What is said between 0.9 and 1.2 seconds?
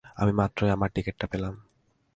ticket